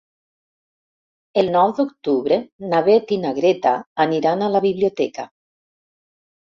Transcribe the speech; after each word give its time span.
El 1.41 1.51
nou 1.57 1.75
d'octubre 1.81 2.39
na 2.73 2.81
Beth 2.89 3.15
i 3.19 3.23
na 3.27 3.37
Greta 3.41 3.77
aniran 4.09 4.43
a 4.49 4.53
la 4.57 4.65
biblioteca. 4.69 5.33